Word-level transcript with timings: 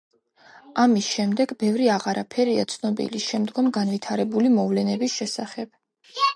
ამის 0.83 1.09
შემდეგ, 1.17 1.53
ბევრი 1.63 1.89
აღარაფერია 1.97 2.65
ცნობილი 2.73 3.23
შემდგომ 3.27 3.71
განვითარებული 3.79 4.53
მოვლენების 4.59 5.23
შესახებ. 5.23 5.75